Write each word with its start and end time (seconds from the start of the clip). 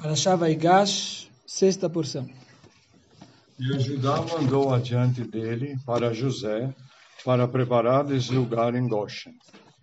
Para 0.00 0.16
Shavaigash, 0.16 1.28
sexta 1.46 1.90
porção. 1.90 2.26
E 3.58 3.78
Judá 3.78 4.22
mandou 4.22 4.72
adiante 4.72 5.22
dele 5.22 5.76
para 5.84 6.14
José 6.14 6.74
para 7.22 7.46
preparar-lhes 7.46 8.30
lugar 8.30 8.74
em 8.74 8.88
Goshen. 8.88 9.34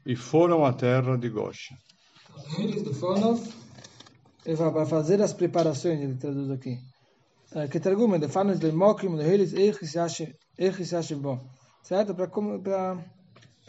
E 0.04 0.16
foram 0.16 0.66
à 0.66 0.74
terra 0.74 1.16
de 1.18 1.30
Goshen. 1.30 1.78
Para 4.74 4.86
fazer 4.88 5.22
as 5.22 5.34
preparações, 5.34 6.00
ele 6.02 6.16
traduz 6.16 6.50
aqui. 6.50 6.80
Eh, 7.54 7.68
Que 7.68 7.80
targuma 7.80 8.18
de 8.18 8.28
Fanos 8.28 8.58
de 8.58 8.72
Mokim, 8.72 9.16
de 9.16 9.24
eles, 9.24 9.54
bom. 11.20 11.40
Certo? 11.84 12.16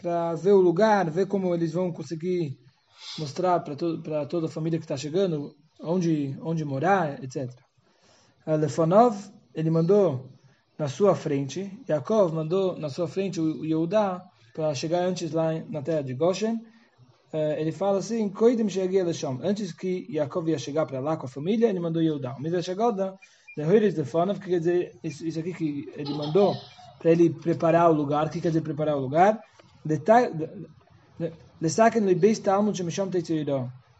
Para 0.01 0.33
ver 0.33 0.53
o 0.53 0.61
lugar, 0.61 1.11
ver 1.11 1.27
como 1.27 1.53
eles 1.53 1.73
vão 1.73 1.91
conseguir 1.91 2.57
mostrar 3.19 3.59
para 3.59 4.25
toda 4.25 4.47
a 4.47 4.49
família 4.49 4.79
que 4.79 4.85
está 4.85 4.97
chegando 4.97 5.55
onde 5.79 6.37
onde 6.41 6.65
morar, 6.65 7.23
etc. 7.23 7.49
Lefonov, 8.45 9.15
ele 9.53 9.69
mandou 9.69 10.29
na 10.77 10.87
sua 10.87 11.13
frente, 11.13 11.71
Yaakov 11.87 12.33
mandou 12.33 12.77
na 12.77 12.89
sua 12.89 13.07
frente 13.07 13.39
o 13.39 13.65
Yehudá 13.65 14.23
para 14.53 14.73
chegar 14.73 15.01
antes 15.01 15.31
lá 15.31 15.53
na 15.69 15.81
terra 15.81 16.01
de 16.01 16.13
Goshen. 16.13 16.59
Eh, 17.31 17.61
ele 17.61 17.71
fala 17.71 17.99
assim. 17.99 18.31
Antes 19.43 19.73
que 19.73 20.07
Yaakov 20.09 20.49
ia 20.49 20.57
chegar 20.57 20.85
para 20.85 20.99
lá 20.99 21.17
com 21.17 21.25
a 21.25 21.29
família, 21.29 21.67
ele 21.67 21.79
mandou 21.79 22.01
Yehudá. 22.01 22.35
O 22.35 22.41
Midrash 22.41 22.69
Agoda, 22.69 23.13
de 23.55 23.63
Hoiris 23.63 23.95
Lefonov, 23.95 24.39
que 24.39 24.49
quer 24.49 24.59
dizer, 24.59 24.99
isso, 25.03 25.39
aqui 25.39 25.53
que 25.53 25.91
ele 25.95 26.13
mandou 26.13 26.55
para 26.97 27.11
ele 27.11 27.29
preparar 27.29 27.91
o 27.91 27.93
lugar. 27.93 28.29
Que 28.29 28.41
quer 28.41 28.47
dizer 28.47 28.61
preparar 28.61 28.95
o 28.95 29.01
lugar? 29.01 29.39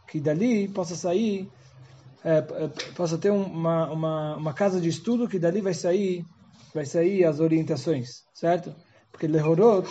Que 0.08 0.18
dali 0.18 0.66
possa 0.68 0.96
sair 0.96 1.48
é, 2.24 2.38
é, 2.38 2.68
possa 2.94 3.16
ter 3.18 3.30
uma, 3.30 3.90
uma, 3.90 4.36
uma 4.36 4.52
casa 4.52 4.80
de 4.80 4.88
estudo 4.88 5.28
que 5.28 5.38
dali 5.38 5.60
vai 5.60 5.74
sair 5.74 6.24
vai 6.74 6.86
sair 6.86 7.24
as 7.24 7.40
orientações, 7.40 8.22
certo? 8.32 8.74
Porque 9.10 9.26
lehorot 9.26 9.88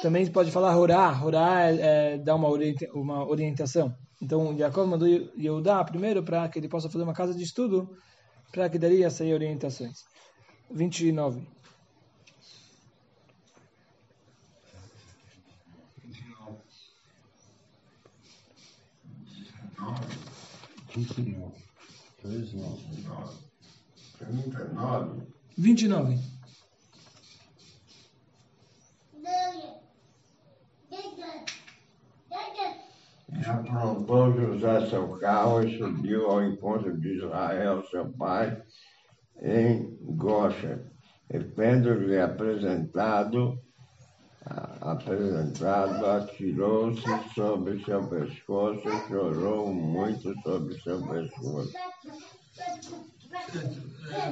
também 0.00 0.26
pode 0.30 0.50
falar 0.50 0.76
horá, 0.76 1.22
horá 1.22 1.70
é, 1.70 2.14
é 2.14 2.18
dar 2.18 2.34
uma, 2.34 2.48
orienta, 2.48 2.86
uma 2.94 3.26
orientação. 3.28 3.94
Então, 4.20 4.56
Jacob 4.56 4.88
mandou 4.88 5.08
Yehudá 5.08 5.82
primeiro 5.84 6.22
para 6.22 6.48
que 6.48 6.58
ele 6.58 6.68
possa 6.68 6.88
fazer 6.88 7.04
uma 7.04 7.12
casa 7.12 7.34
de 7.34 7.42
estudo 7.42 7.90
para 8.52 8.68
que 8.70 8.78
dali 8.78 9.00
ia 9.00 9.10
sair 9.10 9.34
orientações. 9.34 10.04
29. 10.70 11.46
Dois 22.22 22.52
nove. 22.52 22.84
Trinta 24.18 24.62
e 24.62 24.74
nove. 24.74 25.22
29. 25.56 26.18
E 33.34 33.44
aprontou 33.46 34.32
José 34.34 34.86
seu 34.90 35.08
carro 35.18 35.62
e 35.62 35.78
subiu 35.78 36.26
ao 36.30 36.44
encontro 36.44 36.96
de 37.00 37.16
Israel, 37.16 37.82
seu 37.90 38.12
pai, 38.12 38.62
em 39.40 39.96
Goshen. 40.16 40.80
E 41.30 41.38
tendo-lhe 41.40 42.20
apresentado, 42.20 43.40
a- 43.48 43.71
apresentado, 44.44 46.04
atirou-se 46.04 47.02
sobre 47.34 47.82
seu 47.84 48.02
pescoço 48.08 48.88
e 48.88 49.08
chorou 49.08 49.72
muito 49.72 50.34
sobre 50.42 50.80
seu 50.80 51.00
pescoço. 51.06 51.72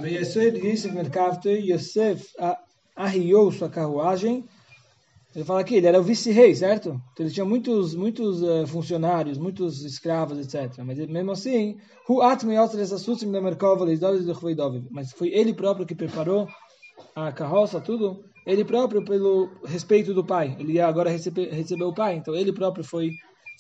Yosef 0.04 0.58
Yosef 0.58 0.94
Merkavte, 0.94 1.48
Yosef 1.48 2.34
arriou 2.96 3.50
sua 3.52 3.70
carruagem. 3.70 4.44
Ele 5.34 5.44
fala 5.44 5.60
aqui, 5.60 5.76
ele 5.76 5.86
era 5.86 6.00
o 6.00 6.02
vice-rei, 6.02 6.56
certo? 6.56 7.00
Então 7.12 7.24
ele 7.24 7.30
tinha 7.30 7.46
muitos, 7.46 7.94
muitos 7.94 8.42
eh, 8.42 8.66
funcionários, 8.66 9.38
muitos 9.38 9.84
escravos, 9.84 10.38
etc. 10.38 10.82
Mas 10.84 10.98
mesmo 11.06 11.30
assim, 11.30 11.78
mas 14.90 15.12
foi 15.12 15.28
ele 15.28 15.54
próprio 15.54 15.86
que 15.86 15.94
preparou 15.94 16.48
a 17.14 17.30
carroça, 17.30 17.80
tudo. 17.80 18.24
Ele 18.50 18.64
próprio, 18.64 19.04
pelo 19.04 19.48
respeito 19.64 20.12
do 20.12 20.24
pai. 20.24 20.56
Ele 20.58 20.72
ia 20.74 20.86
agora 20.86 21.10
receber, 21.10 21.50
receber 21.52 21.84
o 21.84 21.94
pai, 21.94 22.16
então 22.16 22.34
ele 22.34 22.52
próprio 22.52 22.84
foi 22.84 23.10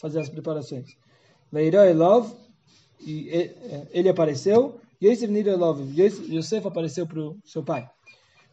fazer 0.00 0.20
as 0.20 0.28
preparações. 0.28 0.96
Veiró 1.52 1.84
Elov, 1.84 2.32
e 3.00 3.28
eh, 3.30 3.88
ele 3.92 4.08
apareceu. 4.08 4.80
Yosef 5.02 5.30
Nira 5.32 5.52
Elov, 5.52 5.80
Yos- 5.98 6.28
Yosef 6.28 6.66
apareceu 6.66 7.06
para 7.06 7.20
o 7.20 7.36
seu 7.44 7.62
pai. 7.62 7.88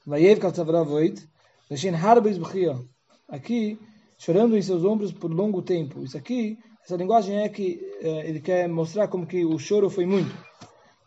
Vayev 0.05 0.39
Kaltzavravoit, 0.39 1.27
Leshin 1.69 1.93
Harbis 1.93 2.37
Bechia. 2.37 2.79
Aqui, 3.27 3.77
chorando 4.17 4.55
em 4.57 4.61
seus 4.61 4.83
ombros 4.85 5.11
por 5.11 5.29
longo 5.31 5.61
tempo. 5.61 6.03
Isso 6.03 6.17
aqui, 6.17 6.57
essa 6.83 6.95
linguagem 6.95 7.37
é 7.39 7.49
que 7.49 7.81
eh, 8.01 8.29
ele 8.29 8.39
quer 8.39 8.67
mostrar 8.69 9.07
como 9.09 9.25
que 9.27 9.43
o 9.43 9.57
choro 9.59 9.89
foi 9.89 10.05
muito. 10.05 10.33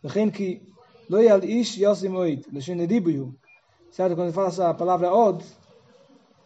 Lechen 0.03 0.29
que 0.31 0.61
Loyal 1.09 1.43
Ish 1.43 1.79
Leshin 2.51 2.85
Ribuyu 2.85 3.35
certo? 3.91 4.15
Quando 4.15 4.33
fala 4.33 4.47
essa 4.47 4.73
palavra 4.73 5.13
od, 5.13 5.43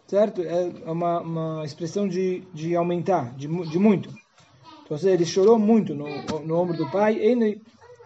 certo? 0.07 0.41
É 0.41 0.91
uma, 0.91 1.22
uma 1.22 1.66
expressão 1.66 2.07
de, 2.07 2.41
de 2.53 2.75
aumentar, 2.75 3.33
de, 3.35 3.47
de 3.47 3.79
muito. 3.79 4.09
Então, 4.09 4.91
ou 4.91 4.97
seja, 4.97 5.13
ele 5.13 5.25
chorou 5.25 5.57
muito 5.57 5.95
no, 5.95 6.05
no 6.45 6.57
ombro 6.57 6.75
do 6.75 6.89
pai. 6.91 7.17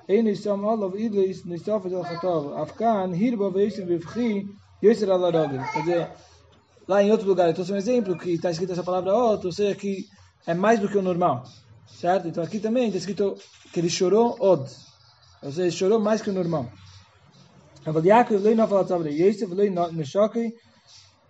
Idlis 0.07 0.47
Afkan, 2.55 3.15
Hirba 3.15 3.51
Quer 4.81 5.79
dizer, 5.81 6.09
lá 6.87 7.03
em 7.03 7.11
outro 7.11 7.27
lugar, 7.27 7.49
eu 7.49 7.53
trouxe 7.53 7.73
um 7.73 7.77
exemplo 7.77 8.17
que 8.17 8.31
está 8.31 8.49
escrito 8.49 8.71
essa 8.71 8.83
palavra 8.83 9.13
od, 9.13 9.45
ou 9.45 9.51
seja, 9.51 9.75
que 9.75 10.05
é 10.47 10.53
mais 10.53 10.79
do 10.79 10.87
que 10.87 10.97
o 10.97 11.01
normal, 11.01 11.43
certo? 11.85 12.27
Então 12.29 12.41
aqui 12.41 12.59
também 12.59 12.87
está 12.87 12.97
escrito 12.97 13.35
que 13.73 13.79
ele 13.79 13.89
chorou 13.89 14.37
od, 14.39 14.63
ou 15.43 15.51
seja, 15.51 15.63
ele 15.63 15.71
chorou 15.71 15.99
mais 15.99 16.21
que 16.21 16.29
o 16.29 16.33
normal. 16.33 16.71
Mas 17.85 18.05
Yaakov 18.05 18.55
não 18.55 18.67
falou 18.67 18.87
sobre 18.87 19.11
Yosef, 19.11 19.47
me 19.47 19.69
Meshaki, 19.93 20.53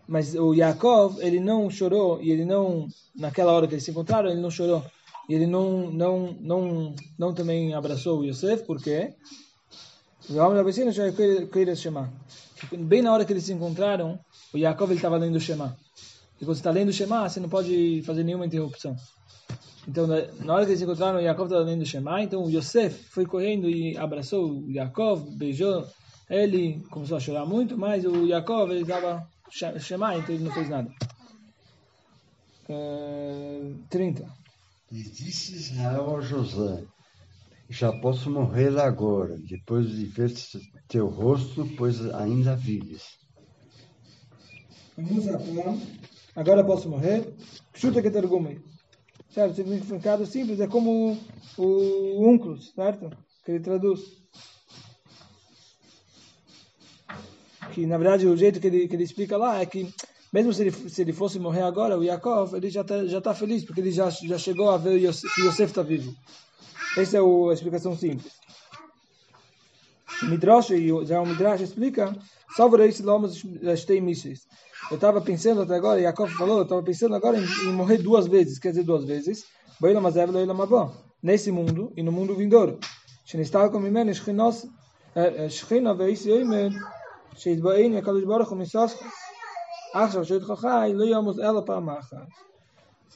mas 0.08 0.34
o 0.34 0.54
Yaakov, 0.54 1.22
ele 1.22 1.40
não 1.40 1.70
chorou, 1.70 2.20
e 2.22 2.32
ele 2.32 2.44
não, 2.44 2.88
naquela 3.16 3.54
hora 3.54 3.68
que 3.68 3.76
eles 3.76 3.84
se 3.84 3.92
encontraram, 3.92 4.30
ele 4.30 4.42
não 4.42 4.50
chorou. 4.50 4.84
E 5.30 5.36
ele 5.36 5.46
não, 5.46 5.92
não, 5.92 6.36
não, 6.42 6.96
não 7.18 7.34
também 7.34 7.76
abraçou 7.76 8.20
o 8.20 8.26
Yosef, 8.26 8.64
por 8.64 8.82
quê? 8.82 9.14
Bem 12.78 13.04
na 13.04 13.14
hora 13.14 13.24
que 13.24 13.32
eles 13.32 13.44
se 13.44 13.54
encontraram, 13.54 14.20
o 14.52 14.58
Yaakov 14.58 14.92
estava 14.92 15.18
lendo 15.18 15.36
o 15.36 15.40
Shema. 15.40 15.78
E 16.42 16.46
quando 16.46 16.56
você 16.56 16.62
está 16.62 16.72
lendo 16.72 16.90
o 16.90 16.94
Shema, 16.94 17.30
você 17.30 17.40
não 17.40 17.48
pode 17.48 18.02
fazer 18.04 18.24
nenhuma 18.24 18.46
interrupção. 18.48 18.96
Então, 19.88 20.08
na 20.08 20.54
hora 20.54 20.66
que 20.66 20.72
eles 20.72 20.80
se 20.80 20.86
encontraram, 20.86 21.20
o 21.20 21.22
Yaakov 21.22 21.46
estava 21.46 21.64
lendo 21.64 21.84
o 21.84 21.86
Shema, 21.86 22.24
então 22.24 22.44
o 22.44 22.50
Yosef 22.50 22.96
foi 23.10 23.26
correndo 23.26 23.70
e 23.70 23.96
abraçou 23.98 24.64
o 24.64 24.72
Yaakov, 24.72 25.30
beijou 25.36 25.86
ele, 26.30 26.82
começou 26.90 27.18
a 27.18 27.20
chorar 27.20 27.46
muito, 27.46 27.78
mas 27.78 28.06
o 28.06 28.26
Yaakov, 28.26 28.72
ele 28.72 28.82
estava 28.82 29.28
Shema, 29.50 30.16
então 30.16 30.36
ele 30.36 30.44
não 30.44 30.52
fez 30.52 30.70
nada. 30.70 30.92
Eh, 32.70 33.74
30. 33.90 34.32
E 34.92 35.04
disse 35.04 35.56
Israel 35.56 36.18
a 36.18 36.22
José: 36.22 36.84
Já 37.68 37.92
posso 37.92 38.30
morrer 38.30 38.80
agora, 38.80 39.38
depois 39.38 39.90
de 39.90 40.06
ver 40.06 40.32
teu 40.88 41.08
rosto, 41.08 41.68
pois 41.78 42.00
ainda 42.14 42.56
vives. 42.56 43.18
Agora 46.36 46.64
posso 46.64 46.90
morrer. 46.90 47.34
Chuta 47.74 48.02
que 48.02 48.12
targumei. 48.12 48.62
Certo? 49.30 49.56
Significado 49.56 50.26
simples, 50.26 50.60
é 50.60 50.68
como 50.68 51.18
o, 51.58 51.64
o 51.64 52.30
unclus, 52.30 52.72
certo? 52.74 53.10
Que 53.44 53.52
ele 53.52 53.60
traduz. 53.64 54.19
que 57.70 57.86
na 57.86 57.98
verdade 57.98 58.28
o 58.28 58.36
jeito 58.36 58.60
que 58.60 58.68
ele, 58.68 58.88
que 58.88 58.96
ele 58.96 59.04
explica 59.04 59.38
lá 59.38 59.62
é 59.62 59.66
que 59.66 59.94
mesmo 60.32 60.54
se 60.54 60.62
ele, 60.62 60.72
se 60.72 61.02
ele 61.02 61.12
fosse 61.14 61.40
morrer 61.40 61.64
agora, 61.64 61.98
o 61.98 62.04
Yaakov, 62.04 62.56
ele 62.56 62.70
já 62.70 62.82
está 62.82 63.06
já 63.06 63.20
tá 63.20 63.34
feliz, 63.34 63.66
porque 63.66 63.82
ele 63.82 63.92
já, 63.92 64.10
já 64.10 64.38
chegou 64.38 64.70
a 64.70 64.78
ver 64.78 65.00
que 65.00 65.42
Yosef 65.42 65.72
está 65.72 65.82
vivo. 65.82 66.16
Essa 66.98 67.18
é 67.18 67.22
o, 67.22 67.50
a 67.50 67.54
explicação 67.54 67.98
simples. 67.98 68.34
O 70.22 70.26
Midrash, 70.26 70.72
e 70.72 71.06
já 71.06 71.20
o 71.22 71.26
Midrash 71.26 71.62
explica, 71.62 72.16
salvo 72.56 72.84
isso, 72.84 73.04
Lomas 73.04 73.42
tem 73.86 74.02
mísseis. 74.02 74.42
Eu 74.92 74.96
estava 74.96 75.20
pensando 75.22 75.62
até 75.62 75.76
agora, 75.76 76.00
Yaakov 76.00 76.32
falou, 76.32 76.58
eu 76.58 76.64
estava 76.64 76.84
pensando 76.84 77.16
agora 77.16 77.38
em, 77.38 77.44
em, 77.68 77.74
morrer 77.74 77.98
duas 77.98 78.28
vezes, 78.28 78.60
quer 78.60 78.70
dizer, 78.70 78.84
duas 78.84 79.06
vezes, 79.06 79.46
nesse 81.24 81.52
mundo 81.52 81.92
e 81.96 82.04
no 82.04 82.12
mundo 82.12 82.36
vindouro. 82.36 82.80
Shinistava 83.26 83.70
com 83.70 83.80
Mimen, 83.80 84.14
Shechinosa, 84.14 84.68
eh, 85.16 85.46
eh, 85.46 85.50
Shechina, 85.50 85.94
Veis, 85.94 86.26
Yoimen, 86.26 86.74
שיתבעני 87.39 87.99
הקדוש 87.99 88.25
ברוך 88.25 88.51
הוא 88.51 88.59
מסוסך. 88.59 88.97
עכשיו, 89.95 90.25
שאותך 90.25 90.53
חי, 90.57 90.93
לא 90.95 91.05
ימות 91.05 91.39
אלא 91.39 91.63
פעם 91.67 91.91
אחת. 91.91 92.29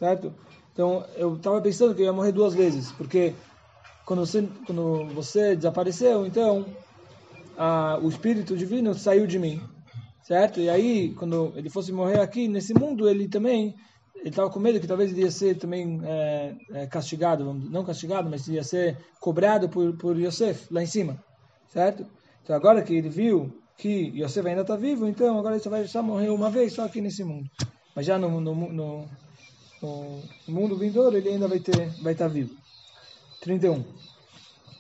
Certo? 0.01 0.33
Então, 0.73 1.05
eu 1.17 1.35
estava 1.35 1.61
pensando 1.61 1.93
que 1.93 2.03
eu 2.03 2.07
ia 2.07 2.13
morrer 2.13 2.31
duas 2.31 2.55
vezes, 2.55 2.93
porque 2.93 3.35
quando 4.07 4.25
você, 4.25 4.49
quando 4.65 5.07
você 5.13 5.57
desapareceu, 5.57 6.25
então 6.25 6.65
a, 7.57 7.99
o 8.01 8.09
espírito 8.09 8.57
divino 8.57 8.95
saiu 8.95 9.27
de 9.27 9.41
mim, 9.41 9.61
certo? 10.23 10.61
E 10.61 10.71
aí, 10.71 11.13
quando 11.15 11.53
ele 11.57 11.69
fosse 11.69 11.91
morrer 11.91 12.21
aqui 12.21 12.47
nesse 12.47 12.73
mundo, 12.75 13.09
ele 13.09 13.27
também 13.27 13.75
ele 14.15 14.31
estava 14.31 14.51
com 14.51 14.61
medo 14.61 14.81
que 14.81 14.87
talvez 14.87 15.11
ele 15.11 15.23
ia 15.23 15.31
ser 15.31 15.57
também 15.59 16.01
é, 16.05 16.55
é, 16.73 16.87
castigado, 16.87 17.53
não 17.53 17.85
castigado, 17.85 18.31
mas 18.31 18.47
ia 18.47 18.63
ser 18.63 18.97
cobrado 19.21 19.69
por, 19.69 19.97
por 19.97 20.19
Yosef 20.19 20.73
lá 20.73 20.83
em 20.83 20.87
cima, 20.87 21.23
certo? 21.69 22.07
Então 22.43 22.55
agora 22.55 22.83
que 22.83 22.95
ele 22.95 23.09
viu 23.09 23.53
que 23.78 24.12
Yosef 24.16 24.48
ainda 24.48 24.62
está 24.62 24.76
vivo, 24.76 25.08
então 25.08 25.38
agora 25.38 25.56
ele 25.56 25.64
só 25.64 25.70
vai 25.70 25.88
só 25.88 26.02
morrer 26.02 26.30
uma 26.30 26.50
vez, 26.50 26.74
só 26.74 26.86
aqui 26.86 27.02
nesse 27.02 27.24
mundo. 27.24 27.50
Mas 27.96 28.06
já 28.06 28.18
no, 28.18 28.40
no, 28.40 28.56
no, 28.56 29.10
no 29.82 30.22
mundo 30.48 30.78
vindouro 30.78 31.18
ele 31.18 31.30
ainda 31.30 31.48
vai 31.48 31.60
ter 31.60 31.90
vai 32.02 32.14
estar 32.14 32.28
tá 32.28 32.34
vivo. 32.34 32.56
31. 33.42 33.84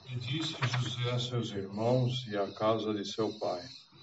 E 0.09 0.15
disse 0.15 0.55
José 0.61 1.11
a 1.11 1.19
seus 1.19 1.51
irmãos 1.51 2.25
e 2.29 2.37
à 2.37 2.47
casa 2.47 2.93
de 2.93 3.05
seu 3.05 3.29
pai: 3.39 3.61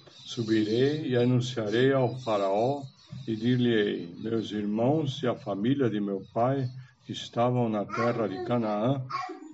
Subirei 0.08 1.06
e 1.06 1.16
anunciarei 1.16 1.92
ao 1.92 2.18
faraó 2.20 2.82
e 3.26 3.34
dir-lhe-ei: 3.34 4.14
Meus 4.18 4.50
irmãos 4.50 5.22
e 5.22 5.26
a 5.26 5.34
família 5.34 5.88
de 5.88 6.00
meu 6.00 6.22
pai, 6.32 6.68
que 7.06 7.12
estavam 7.12 7.68
na 7.68 7.84
terra 7.84 8.28
de 8.28 8.44
Canaã, 8.44 9.02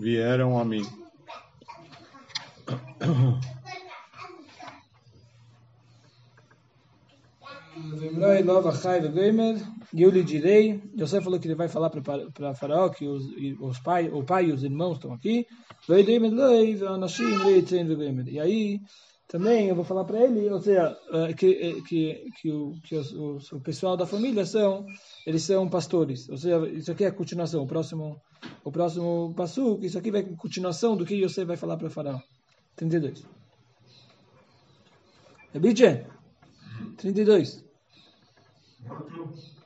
vieram 0.01 0.59
a 0.59 0.65
mim. 0.65 0.85
E 9.93 10.03
eu 10.03 10.11
lhe 10.11 10.23
direi, 10.23 10.83
José 10.97 11.21
falou 11.21 11.39
que 11.39 11.47
ele 11.47 11.55
vai 11.55 11.69
falar 11.69 11.91
para 11.91 12.55
Faraó 12.55 12.89
que 12.89 13.07
os, 13.07 13.25
os 13.61 13.79
pai, 13.81 14.09
o 14.09 14.25
pai 14.25 14.47
e 14.47 14.53
os 14.53 14.63
irmãos 14.63 14.95
estão 14.95 15.13
aqui. 15.13 15.47
E 18.29 18.41
aí 18.41 18.81
também 19.29 19.69
eu 19.69 19.75
vou 19.75 19.85
falar 19.85 20.05
para 20.05 20.23
ele, 20.23 20.49
ou 20.49 20.61
seja, 20.61 20.97
eh, 21.13 21.33
que, 21.33 21.47
eh, 21.47 21.83
que, 21.83 22.31
que, 22.41 22.53
o, 22.53 22.73
que 22.83 22.95
o, 22.95 23.39
o, 23.53 23.61
pessoal 23.61 23.97
da 23.97 24.07
família 24.07 24.47
são, 24.47 24.87
eles 25.27 25.43
são 25.43 25.69
pastores. 25.69 26.29
Ou 26.29 26.37
seja, 26.37 26.69
isso 26.69 26.93
aqui 26.93 27.05
é 27.05 27.09
a 27.09 27.13
continuação, 27.13 27.63
o 27.63 27.67
próximo, 27.67 28.21
o 28.63 28.71
próximo 28.71 29.35
passo, 29.37 29.81
isso 29.83 29.99
aqui 29.99 30.13
vai 30.13 30.23
continuação 30.23 30.97
do 30.97 31.05
que 31.05 31.21
você 31.21 31.45
vai 31.45 31.57
falar 31.57 31.77
para 31.77 31.91
Faraó. 31.91 32.21
32. 32.77 33.27
Rebiche? 35.53 36.07
32. 36.97 37.66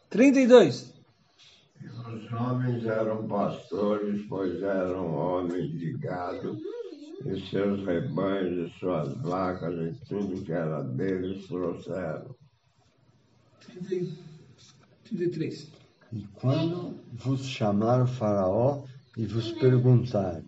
32. 0.08 0.94
Os 1.82 2.32
homens 2.32 2.84
eram 2.84 3.26
pastores, 3.28 4.26
pois 4.28 4.62
eram 4.62 5.14
homens 5.14 5.70
de 5.78 5.92
gado 5.98 6.58
e 7.24 7.48
seus 7.48 7.84
rebanhos, 7.86 8.70
e 8.70 8.78
suas 8.78 9.14
vacas, 9.18 9.74
e 9.74 10.06
tudo 10.06 10.42
que 10.42 10.52
era 10.52 10.82
deles 10.82 11.46
trouxeram. 11.46 12.34
33. 15.04 15.70
E 16.12 16.26
quando 16.34 16.98
vos 17.12 17.42
chamar 17.42 18.02
o 18.02 18.06
faraó 18.06 18.84
e 19.16 19.26
vos 19.26 19.52
perguntar, 19.52 20.42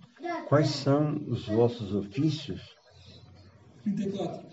quais 0.48 0.70
são 0.70 1.16
os 1.28 1.46
vossos 1.46 1.94
ofícios? 1.94 2.60
34. 3.84 4.51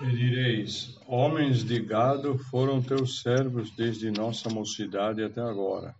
E 0.00 0.10
direis, 0.10 0.98
homens 1.06 1.64
de 1.64 1.80
gado 1.80 2.36
foram 2.36 2.82
teus 2.82 3.22
servos 3.22 3.70
desde 3.70 4.10
nossa 4.10 4.50
mocidade 4.50 5.22
até 5.22 5.40
agora. 5.40 5.94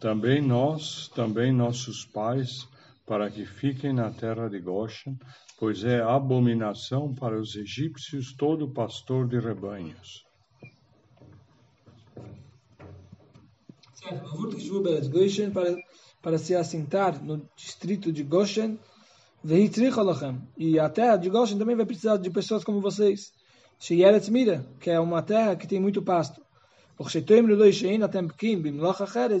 Também 0.00 0.42
nós, 0.42 1.08
também 1.14 1.52
nossos 1.52 2.04
pais, 2.04 2.66
para 3.06 3.30
que 3.30 3.46
fiquem 3.46 3.92
na 3.92 4.10
terra 4.10 4.48
de 4.48 4.58
Goshen, 4.58 5.18
pois 5.58 5.84
é 5.84 6.00
abominação 6.00 7.14
para 7.14 7.40
os 7.40 7.54
egípcios 7.54 8.32
todo 8.32 8.68
pastor 8.68 9.28
de 9.28 9.38
rebanhos. 9.38 10.24
Certo, 13.94 14.30
para, 15.52 15.76
para 16.22 16.38
se 16.38 16.56
assentar 16.56 17.22
no 17.22 17.48
distrito 17.54 18.10
de 18.10 18.24
Goshen, 18.24 18.78
e 19.42 20.78
a 20.78 20.88
terra 20.88 21.16
de 21.16 21.30
Goshen 21.30 21.58
também 21.58 21.76
vai 21.76 21.86
precisar 21.86 22.16
de 22.16 22.30
pessoas 22.30 22.62
como 22.62 22.80
vocês. 22.80 23.32
Sheyeretz 23.78 24.28
Mira, 24.28 24.66
que 24.78 24.90
é 24.90 25.00
uma 25.00 25.22
terra 25.22 25.56
que 25.56 25.66
tem 25.66 25.80
muito 25.80 26.02
pasto. 26.02 26.42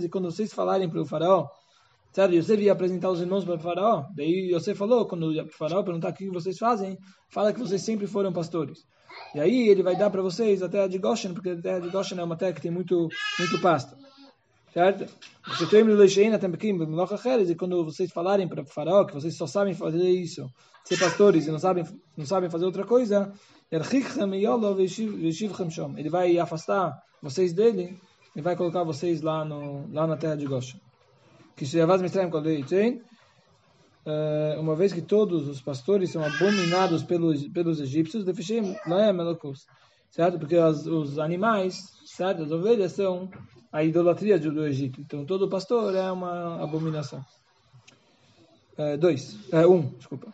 E 0.02 0.08
quando 0.08 0.30
vocês 0.30 0.52
falarem 0.52 0.88
para 0.88 1.02
o 1.02 1.06
faraó, 1.06 1.46
Certo? 2.12 2.34
Yosef 2.34 2.62
ia 2.62 2.72
apresentar 2.72 3.10
os 3.10 3.20
irmãos 3.20 3.44
para 3.44 3.54
o 3.54 3.58
faraó. 3.58 4.04
Daí 4.16 4.52
Yosef 4.52 4.76
falou, 4.76 5.06
quando 5.06 5.30
o 5.30 5.48
faraó 5.48 5.82
perguntar 5.82 6.10
o 6.10 6.12
que 6.12 6.28
vocês 6.28 6.58
fazem, 6.58 6.98
fala 7.28 7.52
que 7.52 7.60
vocês 7.60 7.82
sempre 7.82 8.06
foram 8.06 8.32
pastores. 8.32 8.84
E 9.34 9.40
aí 9.40 9.68
ele 9.68 9.82
vai 9.82 9.96
dar 9.96 10.10
para 10.10 10.22
vocês 10.22 10.62
a 10.62 10.68
terra 10.68 10.88
de 10.88 10.98
Goshen, 10.98 11.34
porque 11.34 11.50
a 11.50 11.60
terra 11.60 11.80
de 11.80 11.88
Goshen 11.88 12.18
é 12.18 12.24
uma 12.24 12.36
terra 12.36 12.52
que 12.52 12.60
tem 12.60 12.70
muito, 12.70 13.08
muito 13.38 13.60
pasto. 13.60 13.96
Certo? 14.72 15.04
E 17.50 17.54
quando 17.56 17.84
vocês 17.84 18.10
falarem 18.12 18.46
para 18.48 18.62
o 18.62 18.66
faraó 18.66 19.04
que 19.04 19.14
vocês 19.14 19.36
só 19.36 19.46
sabem 19.46 19.74
fazer 19.74 20.08
isso, 20.08 20.48
ser 20.84 20.98
pastores 20.98 21.46
e 21.46 21.50
não 21.50 21.58
sabem, 21.58 21.84
não 22.16 22.24
sabem 22.24 22.48
fazer 22.48 22.66
outra 22.66 22.84
coisa, 22.84 23.32
ele 25.98 26.08
vai 26.08 26.38
afastar 26.38 27.02
vocês 27.20 27.52
dele 27.52 27.98
e 28.36 28.40
vai 28.40 28.54
colocar 28.54 28.84
vocês 28.84 29.20
lá, 29.22 29.44
no, 29.44 29.92
lá 29.92 30.06
na 30.06 30.16
terra 30.16 30.36
de 30.36 30.46
Goshen 30.46 30.80
que 31.60 31.66
se 31.66 31.78
Kol 32.30 32.42
uma 34.58 34.74
vez 34.74 34.94
que 34.94 35.02
todos 35.02 35.46
os 35.46 35.60
pastores 35.60 36.10
são 36.10 36.24
abominados 36.24 37.02
pelos 37.02 37.46
pelos 37.48 37.80
egípcios, 37.82 38.24
melokus, 39.12 39.66
certo? 40.10 40.38
Porque 40.38 40.56
as, 40.56 40.86
os 40.86 41.18
animais, 41.18 41.74
certo? 42.06 42.44
As 42.44 42.50
ovelhas 42.50 42.92
são 42.92 43.28
a 43.72 43.84
idolatria 43.84 44.38
do 44.38 44.66
Egito. 44.66 45.00
Então 45.00 45.24
todo 45.24 45.48
pastor 45.48 45.94
é 45.94 46.10
uma 46.10 46.62
abominação. 46.62 47.24
É, 48.76 48.96
dois, 48.96 49.38
é, 49.52 49.66
um, 49.66 49.88
desculpa. 49.90 50.32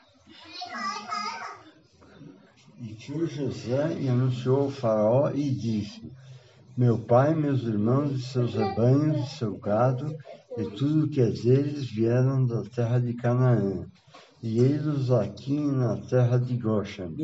E 2.80 2.94
foi 2.94 3.26
José 3.26 3.98
e 4.00 4.08
anunciou 4.08 4.64
ao 4.64 4.70
faraó 4.70 5.30
e 5.30 5.50
disse: 5.50 6.12
Meu 6.76 6.98
pai, 6.98 7.34
meus 7.34 7.62
irmãos 7.62 8.12
e 8.12 8.22
seus 8.22 8.54
rebanhos 8.54 9.26
e 9.26 9.36
seu 9.36 9.56
gado 9.56 10.16
e 10.56 10.70
tudo 10.70 11.08
que 11.08 11.20
é 11.20 11.30
deles 11.30 11.90
vieram 11.90 12.46
da 12.46 12.62
terra 12.62 12.98
de 12.98 13.12
Canaã, 13.12 13.86
e 14.42 14.58
eles 14.58 15.10
aqui 15.10 15.60
na 15.60 15.98
terra 15.98 16.38
de 16.38 16.56
Goshen. 16.56 17.14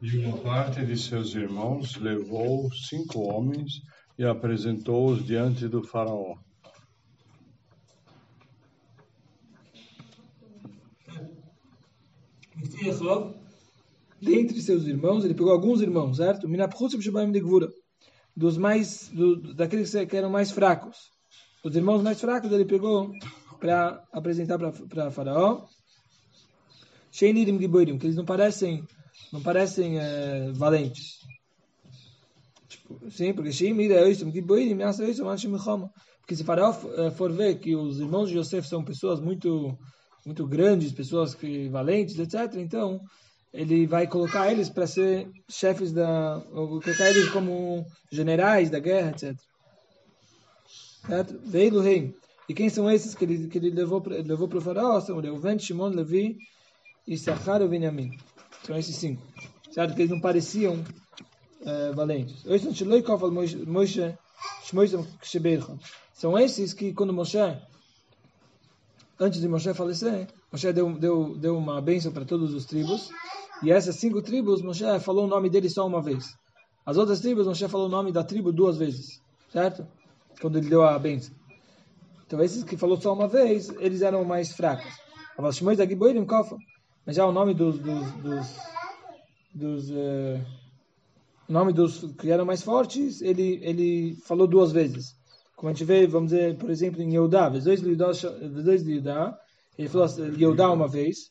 E 0.00 0.18
uma 0.18 0.38
parte 0.38 0.86
de 0.86 0.96
seus 0.96 1.34
irmãos 1.34 1.96
levou 1.96 2.70
cinco 2.72 3.20
homens 3.20 3.82
e 4.18 4.24
apresentou-os 4.24 5.24
diante 5.24 5.68
do 5.68 5.82
faraó. 5.82 6.36
Dentre 14.20 14.60
seus 14.62 14.84
irmãos, 14.86 15.24
ele 15.24 15.34
pegou 15.34 15.52
alguns 15.52 15.80
irmãos, 15.80 16.16
certo? 16.16 16.48
Dos 18.34 18.58
mais, 18.58 19.08
do, 19.08 19.54
daqueles 19.54 19.90
que 19.90 20.16
eram 20.16 20.30
mais 20.30 20.50
fracos 20.50 21.16
os 21.66 21.74
irmãos 21.74 22.00
mais 22.00 22.20
fracos 22.20 22.52
ele 22.52 22.64
pegou 22.64 23.10
para 23.58 24.00
apresentar 24.12 24.56
para 24.56 25.10
Faraó. 25.10 25.66
Sheinirim 27.10 27.58
Giboirim, 27.58 27.98
que 27.98 28.06
eles 28.06 28.14
não 28.14 28.24
parecem, 28.24 28.84
não 29.32 29.42
parecem 29.42 29.98
é, 29.98 30.52
valentes. 30.52 31.18
Sim, 33.10 33.32
porque 33.32 33.52
Sheimir 33.52 33.90
é 33.92 34.08
isso, 34.08 34.30
Giboirim, 34.30 34.80
é 34.82 35.10
isso, 35.10 35.24
Porque 36.20 36.36
se 36.36 36.44
Faraó 36.44 36.74
eh, 36.96 37.10
for 37.10 37.32
ver 37.32 37.58
que 37.58 37.74
os 37.74 38.00
irmãos 38.00 38.28
de 38.28 38.38
Yosef 38.38 38.68
são 38.68 38.84
pessoas 38.84 39.20
muito, 39.20 39.76
muito 40.24 40.46
grandes, 40.46 40.92
pessoas 40.92 41.34
que, 41.34 41.68
valentes, 41.68 42.18
etc., 42.18 42.56
então 42.56 43.00
ele 43.52 43.86
vai 43.86 44.06
colocar 44.06 44.50
eles 44.50 44.68
para 44.68 44.86
ser 44.86 45.28
chefes 45.48 45.92
da. 45.92 46.42
colocar 46.52 47.10
eles 47.10 47.28
como 47.30 47.84
generais 48.12 48.70
da 48.70 48.78
guerra, 48.78 49.10
etc. 49.10 49.34
Veio 51.44 51.70
do 51.70 51.80
rei. 51.80 52.14
E 52.48 52.54
quem 52.54 52.68
são 52.68 52.90
esses 52.90 53.14
que 53.14 53.24
ele, 53.24 53.48
que 53.48 53.58
ele 53.58 53.70
levou, 53.70 54.00
para 54.00 54.58
o 54.58 54.60
faraó? 54.60 55.00
São 55.00 55.20
Reuven, 55.20 55.58
Shimon, 55.58 55.88
Levi, 55.88 56.36
Issachar 57.06 57.62
e 57.62 57.68
Benjamin. 57.68 58.10
São 58.64 58.76
esses 58.76 58.96
cinco. 58.96 59.22
Certo? 59.72 59.94
Que 59.94 60.02
eles 60.02 60.10
não 60.10 60.20
pareciam 60.20 60.84
é, 61.66 61.92
valentes. 61.92 62.46
São 66.14 66.38
esses 66.38 66.72
que 66.72 66.92
quando 66.94 67.12
Moshe, 67.12 67.36
antes 69.20 69.40
de 69.40 69.48
Moshe 69.48 69.74
falecer, 69.74 70.28
Moshe 70.50 70.72
deu, 70.72 70.92
deu, 70.98 71.36
deu 71.36 71.58
uma 71.58 71.80
bênção 71.82 72.12
para 72.12 72.24
todas 72.24 72.54
as 72.54 72.64
tribos. 72.64 73.10
E 73.62 73.70
essas 73.70 73.96
cinco 73.96 74.22
tribos, 74.22 74.62
Moshe 74.62 74.84
falou 75.00 75.24
o 75.24 75.28
nome 75.28 75.50
deles 75.50 75.74
só 75.74 75.86
uma 75.86 76.00
vez. 76.00 76.34
As 76.86 76.96
outras 76.96 77.20
tribos, 77.20 77.46
Moshe 77.46 77.68
falou 77.68 77.86
o 77.86 77.90
nome 77.90 78.12
da 78.12 78.24
tribo 78.24 78.52
duas 78.52 78.78
vezes. 78.78 79.20
Certo? 79.52 79.86
quando 80.40 80.58
ele 80.58 80.68
deu 80.68 80.84
a 80.84 80.98
bênção. 80.98 81.34
Então 82.26 82.42
esses 82.42 82.64
que 82.64 82.76
falou 82.76 83.00
só 83.00 83.12
uma 83.12 83.28
vez, 83.28 83.68
eles 83.78 84.02
eram 84.02 84.24
mais 84.24 84.52
fracos. 84.52 84.92
Mas 87.04 87.16
já 87.16 87.26
o 87.26 87.32
nome 87.32 87.54
dos, 87.54 87.78
dos, 87.78 88.12
dos, 88.12 88.56
dos 89.54 89.90
uh, 89.90 90.44
nome 91.52 91.72
dos 91.72 92.12
que 92.18 92.30
eram 92.30 92.44
mais 92.44 92.62
fortes, 92.62 93.20
ele, 93.20 93.60
ele 93.62 94.16
falou 94.24 94.46
duas 94.46 94.72
vezes. 94.72 95.14
Como 95.56 95.70
a 95.70 95.72
gente 95.72 95.84
vê, 95.84 96.06
vamos 96.06 96.30
dizer, 96.30 96.56
por 96.56 96.70
exemplo, 96.70 97.02
em 97.02 97.12
Yehudá, 97.12 97.48
dois 97.48 97.80
de 97.80 98.92
Yehudá, 98.92 99.38
ele 99.78 99.88
falou 99.88 100.06
Yehudá 100.38 100.70
uma 100.70 100.88
vez, 100.88 101.30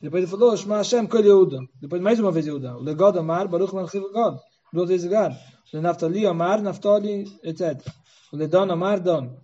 depois 0.00 0.22
ele 0.22 0.30
falou 0.30 0.56
Shema 0.56 0.76
Hashem 0.78 1.06
Kol 1.06 1.20
Yehuda, 1.20 1.58
depois 1.80 2.00
mais 2.00 2.20
uma 2.20 2.30
vez 2.30 2.46
Yehudá, 2.46 2.76
o 2.76 2.82
Legod 2.82 3.18
Amar, 3.18 3.48
Baruch 3.48 3.74
Melchiv 3.74 4.02
God, 4.12 4.38
duas 4.72 4.88
vezes 4.88 5.10
God, 5.10 5.32
o 5.72 5.80
Naftali 5.80 6.26
Amar, 6.26 6.62
Naftali, 6.62 7.24
etc. 7.42 7.80
O 8.32 8.36
Ledon 8.36 8.70
Amar, 8.70 9.00
Don, 9.00 9.36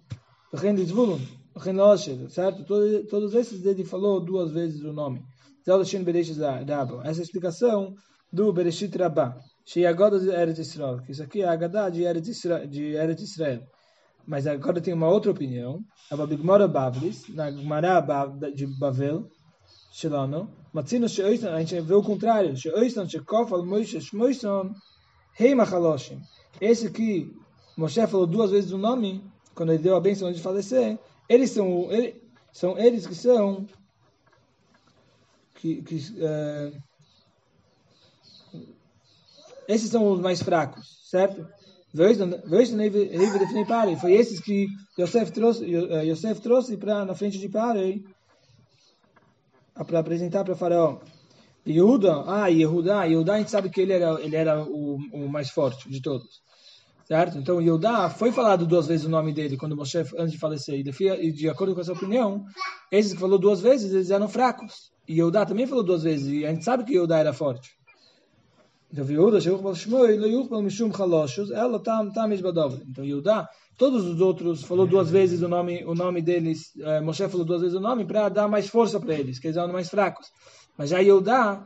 o 0.53 0.59
Chen 0.59 0.75
de 0.75 0.85
Zvulun, 0.85 1.21
o 1.55 1.61
Chen 1.61 1.75
Losher, 1.75 2.29
certo? 2.29 2.65
Todos, 2.65 3.09
todos 3.09 3.35
esses 3.35 3.65
ele 3.65 3.85
falou 3.85 4.21
duas 4.21 4.53
vezes 4.53 4.83
o 4.83 4.93
nome. 4.93 5.23
Essa 5.67 5.73
é 5.73 7.21
a 7.21 7.23
explicação 7.23 7.95
do 8.33 8.53
Bereshit 8.53 8.97
Rabbah. 8.97 9.39
Sheyagoda 9.71 10.19
de 10.19 10.29
Eretz 10.29 10.59
Israel. 10.59 11.00
Que 11.00 11.12
isso 11.12 11.23
aqui 11.23 11.43
é 11.43 11.45
a 11.47 11.53
Agadá 11.53 11.89
de 11.89 12.03
Eretz 12.03 12.29
Israel. 12.29 12.67
De 12.67 12.97
Eretz 12.97 13.23
Israel. 13.23 13.62
Mas 14.27 14.45
agora 14.47 14.81
tem 14.81 14.93
uma 14.93 15.09
outra 15.09 15.31
opinião. 15.31 15.81
A 16.11 16.17
Babigmora 16.17 16.67
Bavlis, 16.67 17.29
na 17.29 17.53
Gemara 17.53 18.00
de 18.53 18.67
Bavel, 18.67 19.29
Shelano. 19.93 20.50
Matzino 20.73 21.09
Sheoistan, 21.09 21.53
a 21.53 21.61
gente 21.61 21.81
vê 21.83 21.95
o 21.95 22.03
contrário. 22.03 22.57
Sheoistan 22.57 23.09
Shekof 23.09 23.53
al 23.55 23.65
Moshe 23.65 24.00
Shmoistan 24.00 24.75
Hei 25.39 25.55
Machaloshim. 25.55 26.21
Esse 26.61 26.89
aqui, 26.89 27.33
Moshe 27.77 28.05
falou 28.09 28.27
duas 28.27 28.50
vezes 28.50 28.73
o 28.73 28.79
nome, 28.79 29.25
quando 29.55 29.73
ele 29.73 29.83
deu 29.83 29.95
a 29.95 30.00
bênção 30.00 30.33
de 30.33 30.43
falecer, 30.43 30.99
eles 31.29 31.50
são, 31.50 31.91
ele, 31.93 32.21
são 32.53 32.77
eles 32.77 33.07
que 33.07 33.15
são 33.15 33.67
que, 35.55 35.83
que 35.83 35.97
uh, 35.97 36.89
esses 39.71 39.91
são 39.91 40.11
os 40.11 40.21
mais 40.21 40.43
fracos, 40.43 41.09
certo? 41.09 41.47
Foi 43.97 44.12
esses 44.12 44.41
que 44.41 44.69
Yosef 44.99 45.33
trouxe, 45.33 45.75
eh, 45.75 46.05
Yosef 46.05 46.41
trouxe 46.41 46.77
para 46.77 47.05
na 47.05 47.15
frente 47.15 47.39
de 47.39 47.49
Parei 47.49 48.05
para 49.87 49.99
apresentar 49.99 50.45
para 50.45 50.55
Faraó. 50.55 51.00
Yehuda, 51.67 52.25
ah, 52.27 52.47
Yehuda, 52.49 53.05
Yehuda 53.05 53.35
a 53.35 53.39
gente 53.39 53.50
sabe 53.50 53.71
que 53.71 53.81
ele 53.81 53.93
era, 53.93 54.21
ele 54.21 54.37
era 54.37 54.62
o, 54.62 54.99
o 55.12 55.29
mais 55.29 55.50
forte 55.50 55.91
de 55.91 56.00
todos. 56.00 56.43
Certo? 57.05 57.39
Então, 57.39 57.61
Yehuda 57.61 58.09
foi 58.09 58.31
falado 58.31 58.67
duas 58.67 58.87
vezes 58.87 59.05
o 59.05 59.11
nome 59.11 59.33
dele 59.33 59.57
quando 59.57 59.77
Moshe, 59.77 59.99
antes 60.17 60.31
de 60.31 60.39
falecer. 60.39 60.79
E 60.79 61.33
de 61.33 61.49
acordo 61.49 61.75
com 61.75 61.81
essa 61.81 61.93
opinião, 61.93 62.45
esses 62.91 63.12
que 63.12 63.19
falou 63.19 63.39
duas 63.39 63.61
vezes, 63.61 63.93
eles 63.93 64.11
eram 64.11 64.29
fracos. 64.29 64.93
E 65.09 65.15
Yehuda 65.15 65.45
também 65.45 65.67
falou 65.67 65.83
duas 65.83 66.05
vezes. 66.05 66.29
E 66.29 66.47
a 66.47 66.50
gente 66.50 66.65
sabe 66.65 66.85
que 66.85 66.93
Yehuda 66.93 67.19
era 67.19 67.33
forte. 67.33 67.80
Então, 68.92 69.04
Yehuda, 69.04 69.40
Sheuch 69.40 69.62
Shmoi, 69.76 70.16
Yuch 70.16 70.50
Mishum 70.50 70.92
Chaloshus, 70.92 71.50
ela 71.52 71.78
tam 71.78 72.11
tam 72.11 72.32
Então, 72.32 73.04
Yehuda, 73.04 73.49
todos 73.76 74.04
os 74.04 74.20
outros 74.20 74.64
falou 74.64 74.85
duas 74.85 75.11
vezes 75.11 75.42
o 75.42 75.49
nome, 75.49 75.85
o 75.85 75.94
nome 75.94 76.20
deles, 76.20 76.73
eh, 76.76 77.00
Moshe 77.00 77.28
falou 77.28 77.47
duas 77.47 77.61
vezes 77.61 77.76
o 77.76 77.80
nome 77.80 78.04
para 78.04 78.28
dar 78.28 78.49
mais 78.49 78.68
força 78.68 78.99
para 78.99 79.14
eles, 79.14 79.38
que 79.38 79.47
eles 79.47 79.56
eram 79.56 79.73
mais 79.73 79.88
fracos. 79.88 80.26
Mas 80.76 80.90
já 80.90 80.99
Yehuda 80.99 81.64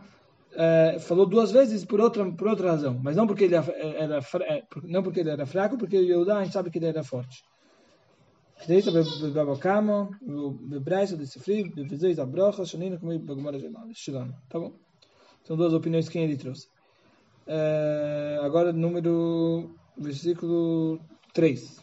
eh, 0.54 0.98
falou 1.00 1.24
duas 1.26 1.50
vezes 1.50 1.82
por 1.86 1.98
outra 1.98 2.30
por 2.30 2.46
outra 2.48 2.72
razão, 2.72 3.00
mas 3.02 3.16
não 3.16 3.26
porque 3.26 3.44
ele 3.44 3.54
era, 3.54 3.72
era 3.72 4.20
não 4.82 5.02
porque 5.02 5.20
ele 5.20 5.30
era 5.30 5.46
fraco, 5.46 5.78
porque 5.78 5.96
Yehuda 5.96 6.36
a 6.36 6.44
gente 6.44 6.52
sabe 6.52 6.70
que 6.70 6.78
ele 6.78 6.86
era 6.86 7.02
forte. 7.02 7.42
Deita 8.68 8.90
bebabakamo, 8.92 10.10
bebraisa 10.68 11.16
de 11.16 11.26
sefri, 11.26 11.70
bevezei 11.74 12.14
da 12.14 12.26
brocha, 12.26 12.64
shanina 12.66 12.98
comigo 12.98 13.24
bagmara 13.24 13.58
gemal. 13.58 13.88
Tá 14.48 14.58
bom? 14.58 14.72
São 15.42 15.56
duas 15.56 15.72
opiniões 15.72 16.08
que 16.08 16.18
ele 16.18 16.36
trouxe. 16.36 16.73
É, 17.46 18.40
agora, 18.42 18.72
número, 18.72 19.74
versículo 19.96 21.00
3. 21.32 21.82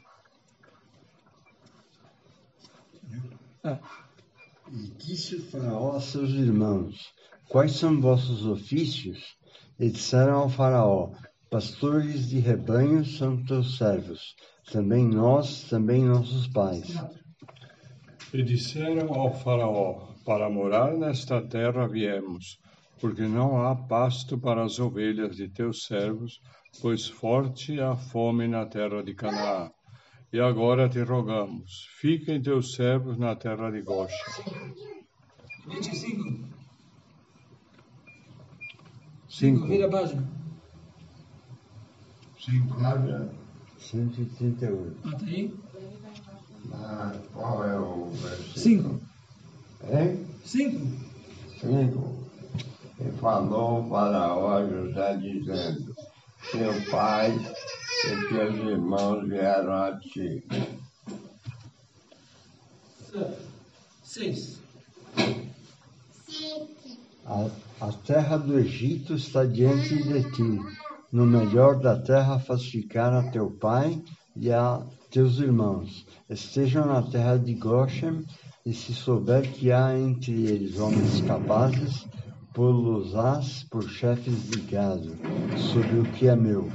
Ah. 3.63 3.79
E 4.71 4.87
disse 4.97 5.35
o 5.35 5.41
faraó 5.51 5.97
a 5.97 6.01
seus 6.01 6.31
irmãos, 6.31 7.13
quais 7.49 7.73
são 7.73 7.99
vossos 7.99 8.45
ofícios? 8.45 9.37
E 9.77 9.89
disseram 9.89 10.35
ao 10.35 10.49
faraó, 10.49 11.11
pastores 11.49 12.29
de 12.29 12.39
rebanhos 12.39 13.17
são 13.17 13.43
teus 13.43 13.77
servos, 13.77 14.35
também 14.71 15.05
nós, 15.07 15.63
também 15.69 16.05
nossos 16.05 16.47
pais. 16.47 16.95
E 18.33 18.41
disseram 18.41 19.13
ao 19.13 19.33
faraó, 19.33 20.07
para 20.23 20.49
morar 20.49 20.93
nesta 20.97 21.41
terra 21.41 21.87
viemos, 21.87 22.57
porque 23.01 23.23
não 23.23 23.65
há 23.65 23.75
pasto 23.75 24.37
para 24.37 24.63
as 24.63 24.79
ovelhas 24.79 25.35
de 25.35 25.49
teus 25.49 25.85
servos, 25.85 26.39
pois 26.79 27.07
forte 27.07 27.79
é 27.79 27.83
a 27.83 27.95
fome 27.95 28.47
na 28.47 28.65
terra 28.67 29.01
de 29.01 29.15
Canaã. 29.15 29.71
E 30.31 30.39
agora 30.39 30.87
te 30.87 31.01
rogamos, 31.01 31.87
fiquem 31.99 32.41
teus 32.41 32.75
servos 32.75 33.17
na 33.17 33.35
terra 33.35 33.71
de 33.71 33.81
Goshen. 33.81 34.15
25. 35.67 36.47
5. 39.27 39.67
Vira 39.67 39.87
a 39.87 39.89
página. 39.89 40.29
5. 42.39 42.75
138. 43.79 44.95
Ah, 45.03 45.11
tá 45.11 45.25
aí? 45.25 45.53
Ah, 46.71 47.19
qual 47.33 47.65
é 47.65 47.77
o 47.77 48.05
versículo? 48.11 49.01
5. 49.81 49.97
Hein? 49.97 50.27
5. 50.45 50.79
5. 51.59 52.20
E 53.03 53.11
falou 53.19 53.87
Faraó 53.89 54.57
a 54.57 54.67
José, 54.67 55.17
dizendo: 55.17 55.95
Teu 56.51 56.91
pai 56.91 57.31
e 58.05 58.29
teus 58.29 58.55
irmãos 58.55 59.27
vieram 59.27 59.73
a 59.73 59.99
ti. 59.99 60.43
Seis. 64.03 64.61
A, 67.25 67.49
a 67.79 67.91
terra 68.05 68.37
do 68.37 68.59
Egito 68.59 69.15
está 69.15 69.45
diante 69.45 70.03
de 70.03 70.31
ti. 70.31 70.59
No 71.11 71.25
melhor 71.25 71.79
da 71.79 71.99
terra 71.99 72.39
faz 72.39 72.63
ficar 72.65 73.13
a 73.13 73.31
teu 73.31 73.51
pai 73.51 74.01
e 74.35 74.51
a 74.51 74.85
teus 75.09 75.39
irmãos. 75.39 76.05
Estejam 76.29 76.85
na 76.85 77.01
terra 77.01 77.37
de 77.37 77.53
Goshen, 77.55 78.25
e 78.65 78.73
se 78.73 78.93
souber 78.93 79.51
que 79.51 79.71
há 79.71 79.97
entre 79.97 80.31
eles 80.45 80.77
homens 80.79 81.21
capazes, 81.21 82.07
pô-los-ás 82.53 83.63
por 83.69 83.89
chefes 83.89 84.49
de 84.49 84.61
gado, 84.61 85.15
sobre 85.71 85.99
o 85.99 86.03
que 86.11 86.27
é 86.27 86.35
meu. 86.35 86.71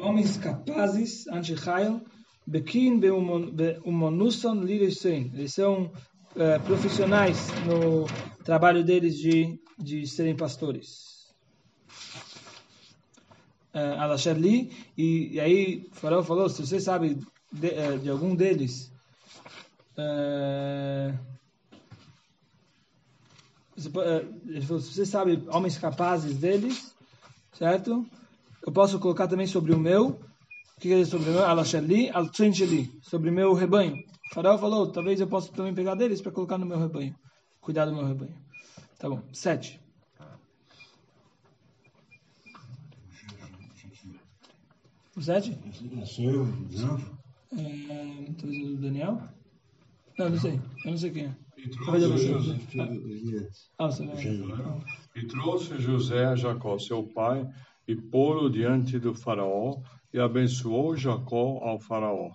Homens 0.00 0.36
capazes, 0.36 1.26
anti-Hail, 1.28 2.02
Bekin 2.46 3.00
Be'umonusan 3.00 4.64
Liresein. 4.64 5.30
Eles 5.34 5.54
são 5.54 5.84
uh, 5.84 6.62
profissionais 6.64 7.48
no 7.66 8.06
trabalho 8.44 8.84
deles 8.84 9.18
de, 9.18 9.60
de 9.78 10.06
serem 10.06 10.36
pastores. 10.36 11.28
Uh, 13.74 14.00
Alasherli, 14.00 14.72
e, 14.96 15.34
e 15.34 15.40
aí 15.40 15.88
o 15.90 15.94
Faraó 15.94 16.22
falou, 16.22 16.48
se 16.48 16.66
você 16.66 16.80
sabe 16.80 17.18
de, 17.52 17.66
uh, 17.68 17.98
de 17.98 18.08
algum 18.08 18.34
deles, 18.34 18.90
eh, 19.98 21.12
ele 23.86 24.60
falou, 24.62 24.82
se 24.82 24.92
você 24.92 25.06
sabe 25.06 25.42
homens 25.48 25.78
capazes 25.78 26.36
deles, 26.36 26.94
certo? 27.52 28.04
Eu 28.66 28.72
posso 28.72 28.98
colocar 28.98 29.28
também 29.28 29.46
sobre 29.46 29.72
o 29.72 29.78
meu, 29.78 30.20
o 30.76 30.80
que 30.80 30.92
é 30.92 31.04
sobre 31.04 31.30
o 31.30 31.32
meu? 31.32 31.44
Alashali, 31.44 32.10
al 32.10 32.28
sobre 33.02 33.30
o 33.30 33.32
meu 33.32 33.52
rebanho. 33.54 33.96
O 34.30 34.34
faraó 34.34 34.58
falou, 34.58 34.90
talvez 34.90 35.20
eu 35.20 35.26
possa 35.26 35.52
também 35.52 35.74
pegar 35.74 35.94
deles 35.94 36.20
para 36.20 36.32
colocar 36.32 36.58
no 36.58 36.66
meu 36.66 36.78
rebanho. 36.78 37.14
Cuidar 37.60 37.86
do 37.86 37.94
meu 37.94 38.06
rebanho. 38.06 38.34
Tá 38.98 39.08
bom. 39.08 39.22
Sete. 39.32 39.80
O 45.16 45.22
sete? 45.22 45.58
É, 47.52 48.32
talvez 48.38 48.70
o 48.70 48.76
Daniel? 48.76 49.22
Não, 50.18 50.30
não 50.30 50.38
sei. 50.38 50.60
Eu 50.84 50.90
não 50.90 50.98
sei 50.98 51.10
quem 51.10 51.24
é. 51.24 51.47
E 55.14 55.26
trouxe, 55.26 55.78
José 55.78 56.26
a 56.26 56.36
Jacó, 56.36 56.78
seu 56.78 57.02
pai, 57.02 57.46
e 57.86 57.96
pô-lo 57.96 58.50
diante 58.50 58.98
do 58.98 59.14
faraó, 59.14 59.80
e 60.12 60.18
abençoou 60.18 60.96
Jacó 60.96 61.60
ao 61.62 61.78
faraó. 61.78 62.30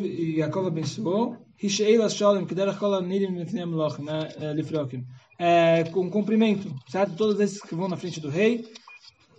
E 0.00 0.36
Jacob 0.36 0.66
abençoou, 0.66 1.36
é, 5.38 5.84
com 5.84 6.10
cumprimento, 6.10 6.74
certo? 6.88 7.16
Todos 7.16 7.38
esses 7.40 7.60
que 7.60 7.74
vão 7.74 7.88
na 7.88 7.96
frente 7.96 8.20
do 8.20 8.28
rei, 8.28 8.66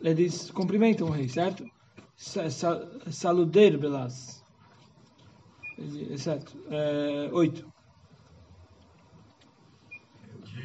eles 0.01 0.49
cumprimentam 0.51 1.07
o 1.07 1.11
rei, 1.11 1.27
certo? 1.27 1.65
Saludeiro, 3.09 3.77
Belas. 3.79 4.43
Exato. 5.77 6.57
É, 6.69 7.29
oito. 7.31 7.67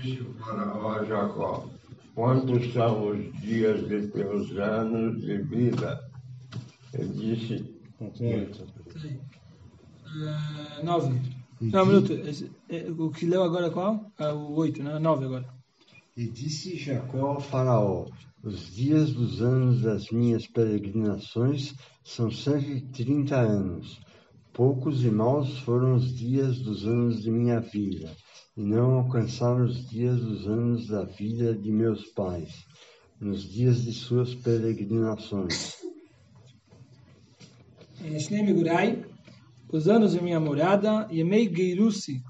Disse 0.05 0.23
o 0.23 0.35
faraó 0.35 0.93
a 0.93 1.05
Jacó, 1.05 1.69
quantos 2.15 2.73
são 2.73 3.09
os 3.11 3.41
dias 3.41 3.89
de 3.89 4.07
teus 4.09 4.51
anos 4.59 5.21
de 5.23 5.39
vida? 5.43 6.01
Ele 6.93 7.09
disse, 7.09 7.75
É, 10.17 10.83
nove. 10.85 11.21
Não, 11.61 11.83
um 11.83 11.87
minuto. 11.87 12.13
Esse- 12.13 12.51
é, 12.69 12.91
O 12.91 13.11
que 13.11 13.25
leu 13.27 13.43
agora 13.43 13.67
é 13.69 13.71
qual? 13.71 14.13
É 14.19 14.29
o 14.33 14.53
oito, 14.57 14.83
né? 14.83 14.99
Nove 14.99 15.25
agora. 15.25 15.49
E 16.17 16.29
disse 16.29 16.77
Jacó 16.77 17.27
ao 17.33 17.41
faraó, 17.41 18.07
os 18.43 18.75
dias 18.75 19.11
dos 19.13 19.41
anos 19.43 19.83
das 19.83 20.11
minhas 20.11 20.47
peregrinações 20.47 21.75
são 22.05 22.31
130 22.31 23.37
anos. 23.37 24.01
Poucos 24.53 25.03
e 25.05 25.11
maus 25.11 25.59
foram 25.61 25.95
os 25.97 26.15
dias 26.15 26.61
dos 26.61 26.87
anos 26.87 27.23
de 27.23 27.31
minha 27.31 27.59
vida, 27.59 28.15
e 28.57 28.63
não 28.63 28.99
alcançaram 28.99 29.65
os 29.65 29.89
dias 29.89 30.21
dos 30.21 30.47
anos 30.47 30.87
da 30.87 31.05
vida 31.05 31.55
de 31.55 31.73
meus 31.73 32.07
pais, 32.13 32.65
nos 33.21 33.43
dias 33.43 33.83
de 33.83 33.93
suas 33.93 34.35
peregrinações. 34.35 35.75
É, 38.05 38.19
Shnei 38.19 38.43
Migurai, 38.43 39.05
os 39.73 39.89
anos 39.89 40.13
de 40.13 40.23
minha 40.23 40.39
morada, 40.39 41.09
Yemei 41.11 41.53
Geirusi, 41.53 42.23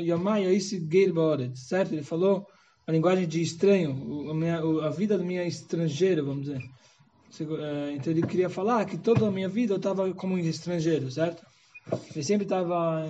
Yamai 0.00 0.46
Aisi 0.46 0.84
Geir 0.90 1.12
certo? 1.54 1.92
Ele 1.92 2.02
falou 2.02 2.46
a 2.86 2.92
linguagem 2.92 3.28
de 3.28 3.42
estranho, 3.42 4.32
a, 4.82 4.88
vida 4.88 5.18
do 5.18 5.24
minha 5.24 5.44
estrangeiro, 5.44 6.24
vamos 6.24 6.46
dizer. 6.46 6.62
Eh, 7.40 7.92
Então 7.94 8.10
ele 8.10 8.26
queria 8.26 8.48
falar 8.48 8.86
que 8.86 8.96
toda 8.96 9.28
a 9.28 9.30
minha 9.30 9.48
vida 9.48 9.74
eu 9.74 9.76
estava 9.76 10.12
como 10.14 10.34
um 10.34 10.38
estrangeiro, 10.38 11.10
certo? 11.10 11.44
Ele 12.14 12.24
sempre 12.24 12.46
estava, 12.46 13.04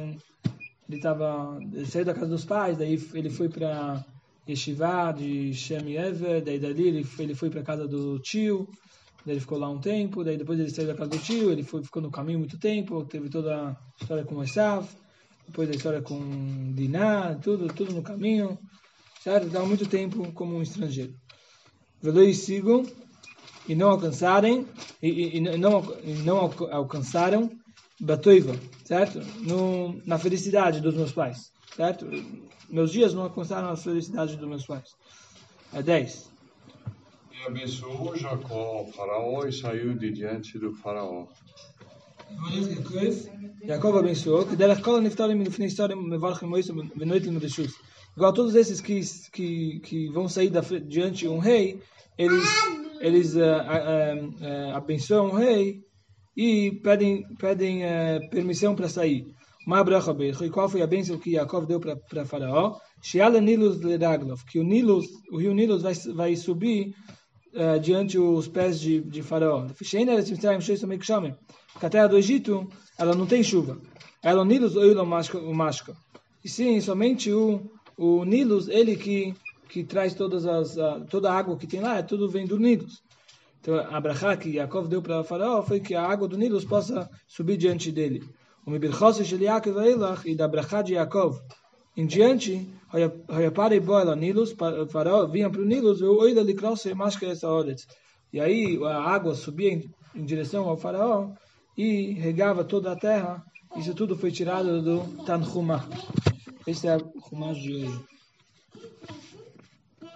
ele 0.88 0.97
estava, 0.97 1.59
ele 1.73 1.87
saiu 1.87 2.04
da 2.04 2.14
casa 2.14 2.26
dos 2.26 2.45
pais, 2.45 2.78
daí 2.78 2.99
ele 3.14 3.28
foi 3.30 3.49
para 3.49 4.04
Yeshiva 4.49 5.12
de 5.12 5.52
Shem 5.52 5.95
Ever, 5.97 6.42
daí 6.42 6.59
dali 6.59 6.88
ele 6.88 7.04
foi, 7.04 7.25
ele 7.26 7.35
foi 7.35 7.50
para 7.50 7.62
casa 7.62 7.87
do 7.87 8.18
tio, 8.21 8.66
daí 9.25 9.35
ele 9.35 9.40
ficou 9.40 9.59
lá 9.59 9.68
um 9.68 9.78
tempo, 9.80 10.25
daí 10.25 10.38
depois 10.38 10.59
ele 10.59 10.71
saiu 10.71 10.88
da 10.88 10.95
casa 10.95 11.11
do 11.11 11.18
tio, 11.18 11.50
ele 11.52 11.62
foi, 11.62 11.85
ficou 11.85 12.00
no 12.00 12.11
caminho 12.11 12.38
muito 12.38 12.59
tempo, 12.59 13.04
teve 13.04 13.28
toda 13.28 13.68
a 13.71 13.76
história 14.00 14.25
com 14.25 14.42
Esav, 14.42 14.88
depois 15.47 15.68
a 15.71 15.75
história 15.75 16.00
com 16.00 16.73
Diná, 16.75 17.35
tudo, 17.37 17.66
tudo 17.68 17.92
no 17.92 18.02
caminho, 18.02 18.59
certo? 19.23 19.47
Estava 19.47 19.66
muito 19.66 19.87
tempo 19.87 20.33
como 20.33 20.57
um 20.57 20.62
estrangeiro. 20.62 21.12
Veloi 22.02 22.33
sigam 22.33 22.83
e 23.68 23.75
não 23.75 23.90
alcançarem 23.90 24.66
e, 25.02 25.09
e- 25.09 25.37
e 25.37 25.40
não 25.59 25.83
e 26.02 26.12
não 26.23 26.37
alca- 26.38 26.73
alcançaram 26.75 27.50
Batoiva, 28.00 28.54
certo? 28.84 29.20
No, 29.40 30.00
na 30.06 30.18
felicidade 30.18 30.80
dos 30.80 30.94
meus 30.94 31.12
pais, 31.12 31.52
certo? 31.76 32.06
Meus 32.68 32.92
dias 32.92 33.12
não 33.12 33.22
alcançaram 33.22 33.70
a 33.70 33.76
felicidade 33.76 34.36
dos 34.36 34.48
meus 34.48 34.66
pais. 34.66 34.94
É 35.72 35.82
10. 35.82 36.30
E 37.32 37.46
abençoou 37.46 38.16
Jacó 38.16 38.78
ao 38.78 38.86
faraó 38.92 39.44
e 39.46 39.52
saiu 39.52 39.96
de 39.96 40.10
diante 40.10 40.58
do 40.58 40.72
faraó. 40.74 41.26
Jacob 43.64 43.96
abençoou, 43.96 44.46
que 44.46 44.56
derech 44.56 44.82
kol 44.82 45.00
niftarim 45.00 45.34
milifnei 45.34 45.68
história 45.68 45.96
mevarchim 45.96 46.46
moisés 46.46 46.74
venoitim 46.94 47.38
reshus. 47.38 47.74
Igual 48.16 48.32
todos 48.32 48.54
esses 48.54 48.80
que, 48.80 49.00
que, 49.32 49.80
que 49.80 50.08
vão 50.08 50.28
sair 50.28 50.50
da, 50.50 50.60
diante 50.60 51.20
de 51.20 51.28
um 51.28 51.38
rei, 51.38 51.80
eles, 52.16 52.48
eles 53.00 53.36
eh, 53.36 53.42
eh, 53.42 54.28
eh, 54.40 54.72
abençoam 54.74 55.28
o 55.28 55.36
rei 55.36 55.84
e 56.38 56.71
pedem, 56.71 57.25
pedem 57.37 57.83
eh, 57.83 58.21
permissão 58.30 58.73
para 58.76 58.88
sair. 58.88 59.26
E 59.66 60.50
qual 60.50 60.68
foi 60.68 60.83
a 60.83 60.87
bênção 60.87 61.18
que 61.18 61.33
Jacob 61.33 61.66
deu 61.66 61.80
para 61.80 62.25
Faraó? 62.25 62.76
Nilus 63.42 63.80
que 64.49 64.61
o 64.61 64.62
Nilus, 64.62 65.07
o 65.33 65.37
rio 65.37 65.52
Nilus 65.52 65.83
vai, 65.83 65.95
vai 66.14 66.37
subir 66.37 66.94
eh, 67.53 67.81
diante 67.81 68.16
os 68.16 68.46
pés 68.46 68.79
de, 68.79 69.01
de 69.01 69.20
Faraó. 69.20 69.66
Porque 71.72 71.87
a 71.87 71.90
terra 71.90 72.07
do 72.07 72.16
Egito, 72.16 72.68
ela 72.96 73.16
não 73.16 73.27
tem 73.27 73.42
chuva. 73.42 73.77
Ela 74.22 74.44
Nilus 74.44 74.77
o 74.77 75.53
Mashka. 75.53 75.92
E 76.44 76.48
sim, 76.48 76.81
somente 76.81 77.33
o, 77.33 77.68
o 77.96 78.24
Nilus, 78.24 78.68
ele 78.68 78.96
que, 78.96 79.35
que 79.68 79.83
traz 79.83 80.14
todas 80.14 80.46
as, 80.46 80.79
a, 80.79 81.01
toda 81.01 81.33
a 81.33 81.37
água 81.37 81.57
que 81.57 81.66
tem 81.66 81.81
lá, 81.81 82.01
tudo 82.01 82.31
vem 82.31 82.46
do 82.46 82.61
Nilus. 82.61 83.03
Então, 83.61 83.75
a 83.77 84.01
brachá 84.01 84.37
que 84.37 84.51
Yaakov 84.57 84.88
deu 84.88 85.03
para 85.03 85.25
Faraó 85.25 85.62
foi 85.62 85.81
que 85.81 85.94
a 85.94 86.03
água 86.07 86.29
do 86.29 86.37
Nilus 86.38 86.64
possa 86.64 87.11
subir 87.27 87.57
diante 87.57 87.90
dele. 87.90 88.23
O 88.64 88.71
Mibirchos 88.71 89.16
de 89.27 89.37
Yaakov 89.44 89.77
e 90.25 90.35
da 90.35 90.47
brachá 90.47 90.83
de 90.83 90.94
Yaakov 90.94 91.40
em 91.97 92.07
diante, 92.07 92.64
Hayapare 93.29 93.81
Boela 93.81 94.14
Nilus, 94.14 94.53
pa- 94.53 94.87
Faraó 94.87 95.27
vinha 95.27 95.51
para 95.51 95.61
o 95.61 95.64
Nilus, 95.64 96.01
o 96.01 96.16
Oida 96.18 96.42
Likrose 96.42 96.94
Mashka 96.94 97.27
essa 97.27 97.49
Oretz. 97.51 97.87
E 98.33 98.40
aí 98.40 98.79
a 98.85 99.01
água 99.03 99.35
subia 99.35 99.73
em, 99.73 99.90
em 100.14 100.25
direção 100.25 100.68
ao 100.68 100.77
Faraó 100.77 101.31
e 101.77 102.12
regava 102.12 102.62
toda 102.62 102.92
a 102.92 102.97
terra. 102.97 103.42
Isso 103.77 103.92
tudo 103.94 104.16
foi 104.16 104.31
tirado 104.31 104.81
do 104.81 105.25
Tanhumah. 105.25 105.85
Esse 106.66 106.87
é 106.87 106.97
o 106.97 107.12
Humash 107.33 107.59
de 107.59 107.75
hoje. 107.75 108.01